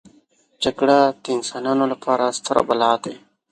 جګړه 0.63 0.99
د 1.23 1.25
انسانانو 1.37 1.85
لپاره 1.93 2.25
ستره 2.37 2.61
بلا 2.67 2.91
ده 3.03 3.13